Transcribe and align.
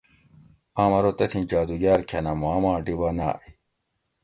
آم 0.81 0.91
ارو 0.97 1.11
تتھی 1.17 1.41
جادوگاۤر 1.49 1.99
کھۤنہ 2.09 2.31
ماں 2.41 2.59
ما 2.63 2.71
ڈیبہ 2.85 3.09
نائی 3.17 3.49